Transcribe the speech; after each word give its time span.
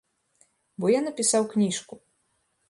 Бо 0.83 0.89
я 0.91 1.01
напісаў 1.09 1.43
кніжку. 1.53 2.01